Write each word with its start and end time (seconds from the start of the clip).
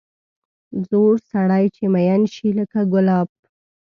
زوړ 0.89 1.11
سړی 1.31 1.65
چې 1.75 1.83
مېن 1.93 2.21
شي 2.33 2.49
لکه 2.59 2.79
ګلاب. 2.91 3.27